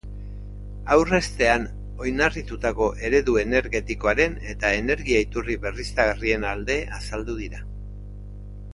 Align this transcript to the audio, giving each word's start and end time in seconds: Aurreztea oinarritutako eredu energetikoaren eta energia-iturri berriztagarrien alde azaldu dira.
Aurreztea 0.93 1.57
oinarritutako 2.05 2.87
eredu 3.09 3.37
energetikoaren 3.43 4.35
eta 4.55 4.75
energia-iturri 4.81 5.61
berriztagarrien 5.69 6.51
alde 6.57 6.83
azaldu 7.01 7.41
dira. 7.47 7.67